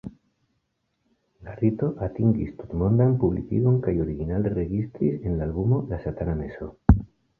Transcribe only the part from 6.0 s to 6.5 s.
Satana